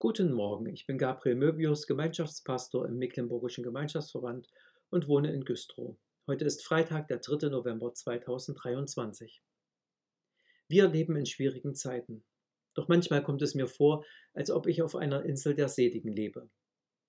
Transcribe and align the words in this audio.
Guten 0.00 0.32
Morgen, 0.32 0.66
ich 0.66 0.86
bin 0.86 0.96
Gabriel 0.96 1.34
Möbius, 1.34 1.88
Gemeinschaftspastor 1.88 2.86
im 2.86 2.98
Mecklenburgischen 2.98 3.64
Gemeinschaftsverband 3.64 4.46
und 4.90 5.08
wohne 5.08 5.32
in 5.32 5.44
Güstrow. 5.44 5.96
Heute 6.28 6.44
ist 6.44 6.64
Freitag, 6.64 7.08
der 7.08 7.18
3. 7.18 7.48
November 7.48 7.92
2023. 7.92 9.42
Wir 10.68 10.86
leben 10.86 11.16
in 11.16 11.26
schwierigen 11.26 11.74
Zeiten. 11.74 12.22
Doch 12.76 12.86
manchmal 12.86 13.24
kommt 13.24 13.42
es 13.42 13.56
mir 13.56 13.66
vor, 13.66 14.04
als 14.34 14.52
ob 14.52 14.68
ich 14.68 14.82
auf 14.82 14.94
einer 14.94 15.24
Insel 15.24 15.56
der 15.56 15.68
Seligen 15.68 16.12
lebe. 16.12 16.48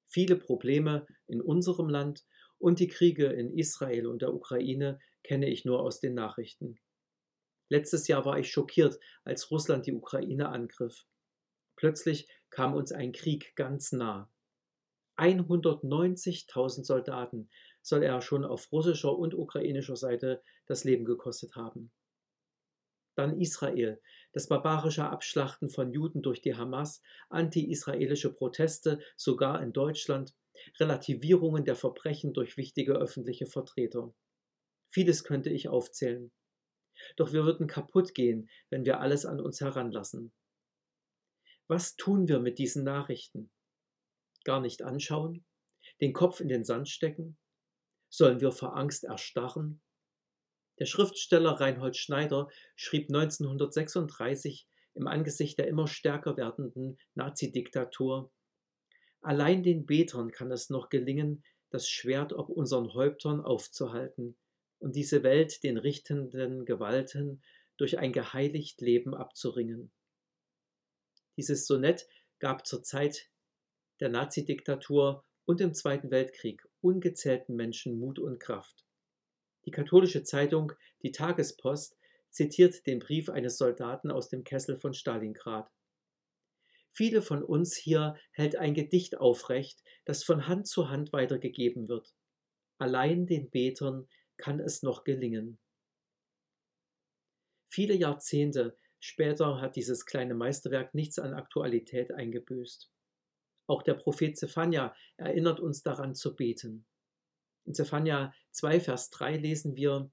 Viele 0.07 0.35
Probleme 0.35 1.05
in 1.27 1.41
unserem 1.41 1.89
Land 1.89 2.25
und 2.57 2.79
die 2.79 2.87
Kriege 2.87 3.27
in 3.27 3.55
Israel 3.55 4.07
und 4.07 4.23
der 4.23 4.33
Ukraine 4.33 4.99
kenne 5.21 5.47
ich 5.47 5.63
nur 5.63 5.79
aus 5.83 5.99
den 5.99 6.15
Nachrichten. 6.15 6.79
Letztes 7.69 8.07
Jahr 8.07 8.25
war 8.25 8.39
ich 8.39 8.49
schockiert, 8.51 8.99
als 9.25 9.51
Russland 9.51 9.85
die 9.85 9.93
Ukraine 9.93 10.49
angriff. 10.49 11.05
Plötzlich 11.75 12.27
kam 12.49 12.73
uns 12.73 12.91
ein 12.91 13.11
Krieg 13.11 13.55
ganz 13.55 13.91
nah. 13.91 14.29
190.000 15.17 16.85
Soldaten 16.85 17.49
soll 17.81 18.03
er 18.03 18.21
schon 18.21 18.45
auf 18.45 18.71
russischer 18.71 19.17
und 19.17 19.33
ukrainischer 19.33 19.95
Seite 19.95 20.41
das 20.65 20.83
Leben 20.83 21.05
gekostet 21.05 21.55
haben. 21.55 21.91
Dann 23.15 23.39
Israel, 23.39 23.99
das 24.31 24.47
barbarische 24.47 25.03
Abschlachten 25.03 25.69
von 25.69 25.91
Juden 25.91 26.21
durch 26.21 26.41
die 26.41 26.55
Hamas, 26.55 27.01
anti-israelische 27.29 28.33
Proteste, 28.33 28.99
sogar 29.17 29.61
in 29.61 29.73
Deutschland, 29.73 30.33
Relativierungen 30.79 31.65
der 31.65 31.75
Verbrechen 31.75 32.33
durch 32.33 32.55
wichtige 32.55 32.93
öffentliche 32.93 33.45
Vertreter. 33.45 34.13
Vieles 34.89 35.23
könnte 35.23 35.49
ich 35.49 35.67
aufzählen. 35.67 36.31
Doch 37.15 37.33
wir 37.33 37.45
würden 37.45 37.67
kaputt 37.67 38.13
gehen, 38.13 38.49
wenn 38.69 38.85
wir 38.85 38.99
alles 38.99 39.25
an 39.25 39.39
uns 39.39 39.61
heranlassen. 39.61 40.31
Was 41.69 41.95
tun 41.95 42.27
wir 42.27 42.39
mit 42.39 42.57
diesen 42.57 42.83
Nachrichten? 42.83 43.51
Gar 44.43 44.59
nicht 44.59 44.81
anschauen? 44.81 45.45
Den 46.01 46.13
Kopf 46.13 46.39
in 46.39 46.47
den 46.47 46.63
Sand 46.63 46.89
stecken? 46.89 47.37
Sollen 48.09 48.41
wir 48.41 48.51
vor 48.51 48.75
Angst 48.75 49.03
erstarren? 49.03 49.79
Der 50.79 50.87
Schriftsteller 50.87 51.51
Reinhold 51.51 51.95
Schneider 51.95 52.49
schrieb 52.75 53.09
1936 53.09 54.67
im 54.95 55.05
Angesicht 55.05 55.59
der 55.59 55.67
immer 55.67 55.85
stärker 55.85 56.37
werdenden 56.37 56.97
Nazidiktatur 57.13 58.31
Allein 59.21 59.61
den 59.61 59.85
Betern 59.85 60.31
kann 60.31 60.51
es 60.51 60.71
noch 60.71 60.89
gelingen, 60.89 61.43
das 61.69 61.87
Schwert 61.87 62.33
ob 62.33 62.49
unseren 62.49 62.95
Häuptern 62.95 63.41
aufzuhalten 63.41 64.35
und 64.79 64.95
diese 64.95 65.21
Welt 65.21 65.63
den 65.63 65.77
richtenden 65.77 66.65
Gewalten 66.65 67.43
durch 67.77 67.99
ein 67.99 68.11
geheiligt 68.11 68.81
Leben 68.81 69.13
abzuringen. 69.13 69.91
Dieses 71.39 71.67
Sonett 71.67 72.05
gab 72.39 72.67
zur 72.67 72.83
Zeit 72.83 73.29
der 74.01 74.09
Nazidiktatur 74.09 75.23
und 75.45 75.61
im 75.61 75.73
Zweiten 75.73 76.11
Weltkrieg 76.11 76.67
ungezählten 76.81 77.55
Menschen 77.55 77.97
Mut 77.97 78.19
und 78.19 78.41
Kraft. 78.41 78.85
Die 79.63 79.71
katholische 79.71 80.23
Zeitung 80.23 80.73
Die 81.01 81.13
Tagespost 81.13 81.97
zitiert 82.29 82.85
den 82.85 82.99
Brief 82.99 83.29
eines 83.29 83.57
Soldaten 83.57 84.11
aus 84.11 84.27
dem 84.27 84.43
Kessel 84.43 84.77
von 84.77 84.93
Stalingrad. 84.93 85.71
Viele 86.91 87.21
von 87.21 87.41
uns 87.41 87.73
hier 87.73 88.17
hält 88.33 88.57
ein 88.57 88.73
Gedicht 88.73 89.17
aufrecht, 89.17 89.81
das 90.03 90.25
von 90.25 90.45
Hand 90.45 90.67
zu 90.67 90.89
Hand 90.89 91.13
weitergegeben 91.13 91.87
wird. 91.87 92.13
Allein 92.79 93.27
den 93.27 93.49
Betern 93.49 94.09
kann 94.35 94.59
es 94.59 94.83
noch 94.83 95.05
gelingen. 95.05 95.57
Viele 97.69 97.93
Jahrzehnte 97.93 98.75
Später 98.99 99.61
hat 99.61 99.75
dieses 99.75 100.05
kleine 100.05 100.35
Meisterwerk 100.35 100.93
nichts 100.93 101.19
an 101.19 101.33
Aktualität 101.33 102.11
eingebüßt. 102.11 102.91
Auch 103.67 103.83
der 103.83 103.93
Prophet 103.93 104.37
Zephania 104.37 104.95
erinnert 105.17 105.59
uns 105.59 105.83
daran 105.83 106.15
zu 106.15 106.35
beten. 106.35 106.85
In 107.65 107.73
Zephania 107.73 108.33
2, 108.51 108.79
Vers 108.79 109.09
3 109.11 109.37
lesen 109.37 109.75
wir: 109.75 110.11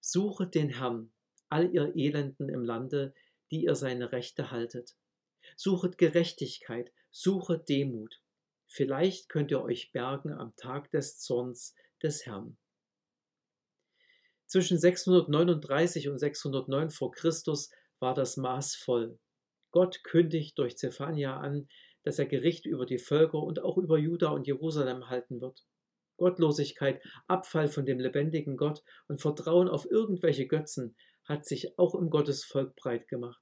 Suchet 0.00 0.54
den 0.54 0.70
Herrn, 0.70 1.12
all 1.48 1.74
ihr 1.74 1.94
Elenden 1.96 2.48
im 2.48 2.64
Lande, 2.64 3.12
die 3.50 3.64
ihr 3.64 3.74
seine 3.74 4.12
Rechte 4.12 4.50
haltet. 4.50 4.96
Suchet 5.56 5.98
Gerechtigkeit, 5.98 6.92
suchet 7.10 7.68
Demut. 7.68 8.22
Vielleicht 8.66 9.28
könnt 9.28 9.50
ihr 9.50 9.62
euch 9.62 9.92
bergen 9.92 10.32
am 10.32 10.56
Tag 10.56 10.90
des 10.92 11.18
Zorns 11.18 11.74
des 12.02 12.24
Herrn. 12.24 12.56
Zwischen 14.46 14.78
639 14.78 16.08
und 16.08 16.18
609 16.18 16.90
vor 16.90 17.10
Christus 17.10 17.70
war 18.02 18.14
das 18.14 18.36
Maß 18.36 18.74
voll. 18.74 19.18
Gott 19.70 20.04
kündigt 20.04 20.58
durch 20.58 20.76
Zephania 20.76 21.38
an, 21.38 21.68
dass 22.02 22.18
er 22.18 22.26
Gericht 22.26 22.66
über 22.66 22.84
die 22.84 22.98
Völker 22.98 23.38
und 23.38 23.62
auch 23.62 23.78
über 23.78 23.96
Juda 23.96 24.28
und 24.30 24.46
Jerusalem 24.46 25.08
halten 25.08 25.40
wird. 25.40 25.64
Gottlosigkeit, 26.18 27.02
Abfall 27.26 27.68
von 27.68 27.86
dem 27.86 27.98
lebendigen 27.98 28.56
Gott 28.56 28.82
und 29.08 29.20
Vertrauen 29.20 29.68
auf 29.68 29.90
irgendwelche 29.90 30.46
Götzen 30.46 30.94
hat 31.24 31.46
sich 31.46 31.78
auch 31.78 31.94
im 31.94 32.10
Gottesvolk 32.10 32.76
breit 32.76 33.08
gemacht. 33.08 33.40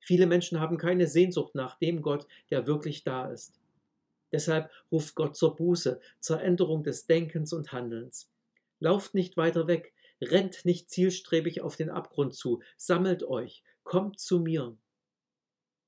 Viele 0.00 0.26
Menschen 0.26 0.58
haben 0.58 0.78
keine 0.78 1.06
Sehnsucht 1.06 1.54
nach 1.54 1.78
dem 1.78 2.02
Gott, 2.02 2.26
der 2.50 2.66
wirklich 2.66 3.04
da 3.04 3.30
ist. 3.30 3.60
Deshalb 4.32 4.70
ruft 4.90 5.14
Gott 5.14 5.36
zur 5.36 5.56
Buße, 5.56 6.00
zur 6.20 6.40
Änderung 6.40 6.82
des 6.82 7.06
Denkens 7.06 7.52
und 7.52 7.72
Handelns. 7.72 8.30
Lauft 8.80 9.14
nicht 9.14 9.36
weiter 9.36 9.66
weg, 9.66 9.92
Rennt 10.20 10.64
nicht 10.64 10.90
zielstrebig 10.90 11.60
auf 11.60 11.76
den 11.76 11.90
Abgrund 11.90 12.34
zu, 12.34 12.62
sammelt 12.76 13.22
euch, 13.22 13.62
kommt 13.84 14.18
zu 14.18 14.40
mir. 14.40 14.76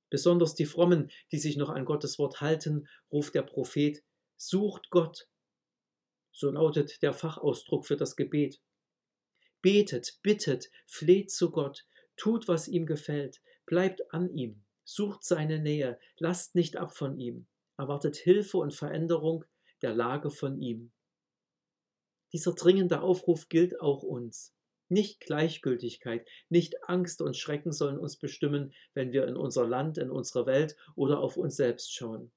Besonders 0.09 0.55
die 0.55 0.67
Frommen, 0.67 1.11
die 1.31 1.39
sich 1.39 1.57
noch 1.57 1.71
an 1.71 1.85
Gottes 1.85 2.19
Wort 2.19 2.41
halten, 2.41 2.89
ruft 3.13 3.35
der 3.35 3.43
Prophet, 3.43 4.03
sucht 4.37 4.91
Gott. 4.91 5.29
So 6.33 6.51
lautet 6.51 7.03
der 7.03 7.13
Fachausdruck 7.13 7.87
für 7.87 7.97
das 7.97 8.17
Gebet. 8.17 8.61
Betet, 9.63 10.19
bittet, 10.23 10.71
fleht 10.87 11.31
zu 11.31 11.51
Gott, 11.51 11.87
tut, 12.17 12.49
was 12.49 12.67
ihm 12.67 12.87
gefällt, 12.87 13.41
bleibt 13.67 14.13
an 14.13 14.31
ihm, 14.35 14.65
sucht 14.85 15.23
seine 15.23 15.59
Nähe, 15.59 15.99
lasst 16.19 16.55
nicht 16.55 16.77
ab 16.77 16.97
von 16.97 17.19
ihm, 17.19 17.47
erwartet 17.77 18.17
Hilfe 18.17 18.59
und 18.59 18.75
Veränderung 18.75 19.45
der 19.83 19.95
Lage 19.95 20.31
von 20.31 20.61
ihm. 20.61 20.93
Dieser 22.33 22.53
dringende 22.55 23.01
Aufruf 23.01 23.49
gilt 23.49 23.81
auch 23.81 24.03
uns. 24.03 24.55
Nicht 24.89 25.21
Gleichgültigkeit, 25.21 26.27
nicht 26.49 26.89
Angst 26.89 27.23
und 27.23 27.37
Schrecken 27.37 27.73
sollen 27.73 27.99
uns 27.99 28.17
bestimmen, 28.17 28.73
wenn 28.95 29.13
wir 29.13 29.27
in 29.29 29.37
unser 29.37 29.67
Land, 29.67 29.99
in 29.99 30.11
unsere 30.11 30.47
Welt 30.47 30.77
oder 30.97 31.21
auf 31.21 31.37
uns 31.37 31.57
selbst 31.57 31.95
schauen, 31.95 32.33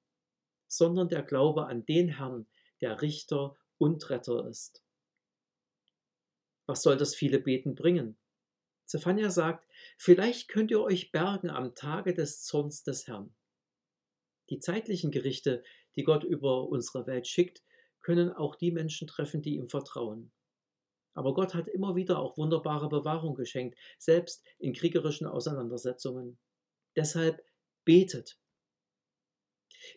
sondern 0.68 1.08
der 1.08 1.22
Glaube 1.22 1.66
an 1.66 1.84
den 1.84 2.08
Herrn, 2.08 2.46
der 2.80 3.02
Richter 3.02 3.56
und 3.78 4.08
Retter 4.08 4.46
ist. 4.48 4.84
Was 6.66 6.82
soll 6.82 6.96
das 6.96 7.14
viele 7.14 7.40
Beten 7.40 7.74
bringen? 7.74 8.16
Zephania 8.86 9.30
sagt, 9.30 9.66
vielleicht 9.98 10.48
könnt 10.48 10.70
ihr 10.70 10.80
euch 10.80 11.10
bergen 11.10 11.50
am 11.50 11.74
Tage 11.74 12.14
des 12.14 12.42
Zorns 12.42 12.84
des 12.84 13.08
Herrn. 13.08 13.34
Die 14.50 14.60
zeitlichen 14.60 15.10
Gerichte, 15.10 15.64
die 15.96 16.04
Gott 16.04 16.22
über 16.22 16.68
unsere 16.68 17.06
Welt 17.06 17.26
schickt, 17.26 17.62
können 18.04 18.30
auch 18.30 18.54
die 18.54 18.70
Menschen 18.70 19.08
treffen, 19.08 19.40
die 19.40 19.56
ihm 19.56 19.68
vertrauen. 19.68 20.30
Aber 21.14 21.32
Gott 21.32 21.54
hat 21.54 21.68
immer 21.68 21.96
wieder 21.96 22.18
auch 22.18 22.36
wunderbare 22.36 22.88
Bewahrung 22.88 23.34
geschenkt, 23.34 23.78
selbst 23.98 24.44
in 24.58 24.74
kriegerischen 24.74 25.26
Auseinandersetzungen. 25.26 26.38
Deshalb 26.96 27.42
betet. 27.84 28.38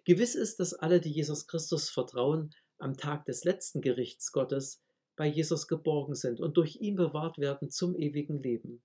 Gewiss 0.05 0.35
ist, 0.35 0.59
dass 0.59 0.73
alle, 0.73 1.01
die 1.01 1.11
Jesus 1.11 1.47
Christus 1.47 1.89
vertrauen, 1.89 2.55
am 2.77 2.95
Tag 2.95 3.25
des 3.25 3.43
letzten 3.43 3.81
Gerichts 3.81 4.31
Gottes 4.31 4.81
bei 5.17 5.27
Jesus 5.27 5.67
geborgen 5.67 6.15
sind 6.15 6.39
und 6.39 6.55
durch 6.55 6.77
ihn 6.77 6.95
bewahrt 6.95 7.39
werden 7.39 7.69
zum 7.69 7.95
ewigen 7.95 8.41
Leben. 8.41 8.83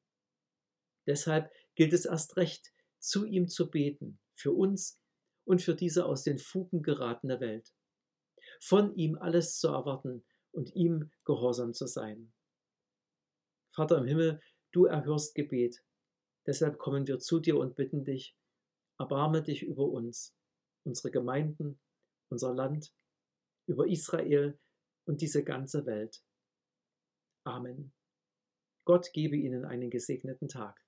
Deshalb 1.06 1.52
gilt 1.76 1.92
es 1.92 2.06
erst 2.06 2.36
recht, 2.36 2.72
zu 2.98 3.24
ihm 3.24 3.46
zu 3.48 3.70
beten, 3.70 4.18
für 4.34 4.52
uns 4.52 5.00
und 5.44 5.62
für 5.62 5.74
diese 5.76 6.06
aus 6.06 6.24
den 6.24 6.38
Fugen 6.38 6.82
geratene 6.82 7.38
Welt 7.40 7.72
von 8.62 8.94
ihm 8.94 9.18
alles 9.18 9.58
zu 9.58 9.68
erwarten 9.68 10.24
und 10.52 10.72
ihm 10.76 11.10
gehorsam 11.24 11.74
zu 11.74 11.88
sein. 11.88 12.32
Vater 13.74 13.98
im 13.98 14.06
Himmel, 14.06 14.40
du 14.70 14.84
erhörst 14.84 15.34
Gebet. 15.34 15.82
Deshalb 16.46 16.78
kommen 16.78 17.08
wir 17.08 17.18
zu 17.18 17.40
dir 17.40 17.56
und 17.56 17.74
bitten 17.74 18.04
dich, 18.04 18.36
erbarme 18.98 19.42
dich 19.42 19.64
über 19.64 19.84
uns, 19.84 20.36
unsere 20.84 21.10
Gemeinden, 21.10 21.80
unser 22.28 22.54
Land, 22.54 22.94
über 23.66 23.88
Israel 23.88 24.56
und 25.06 25.22
diese 25.22 25.42
ganze 25.42 25.84
Welt. 25.84 26.22
Amen. 27.44 27.92
Gott 28.84 29.12
gebe 29.12 29.36
Ihnen 29.36 29.64
einen 29.64 29.90
gesegneten 29.90 30.48
Tag. 30.48 30.81